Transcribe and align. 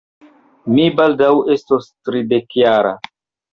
Mi 0.77 0.85
baldaŭ 1.01 1.29
estos 1.57 1.87
tridekjara. 2.09 2.97